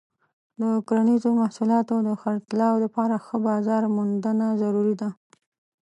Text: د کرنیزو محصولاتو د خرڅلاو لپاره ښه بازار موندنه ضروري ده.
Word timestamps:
د 0.59 0.61
کرنیزو 0.87 1.29
محصولاتو 1.41 1.95
د 2.07 2.09
خرڅلاو 2.21 2.75
لپاره 2.85 3.15
ښه 3.25 3.37
بازار 3.47 3.83
موندنه 3.95 4.45
ضروري 4.61 4.95
ده. 5.01 5.09